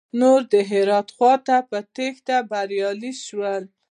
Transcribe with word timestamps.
نور 0.19 0.39
د 0.53 0.55
هرات 0.69 1.07
خواته 1.15 1.57
په 1.69 1.77
تېښته 1.95 2.37
بريالي 2.49 3.13
شول. 3.25 3.63